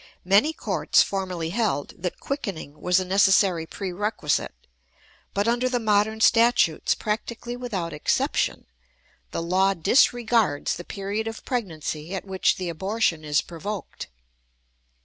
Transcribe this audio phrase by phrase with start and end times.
[0.25, 4.55] Many courts formerly held that quickening was a necessary prerequisite;
[5.35, 8.65] but under the modern statutes, practically without exception,
[9.29, 14.07] the law disregards the period of pregnancy at which the abortion is provoked.